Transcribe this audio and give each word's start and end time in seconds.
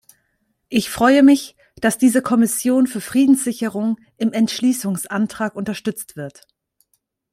Ich 0.69 0.89
freue 0.89 1.21
mich, 1.21 1.55
dass 1.75 1.99
diese 1.99 2.23
Kommission 2.23 2.87
für 2.87 3.01
Friedenssicherung 3.01 3.99
im 4.17 4.33
Entschließungsantrag 4.33 5.55
unterstützt 5.55 6.15
wird. 6.15 6.47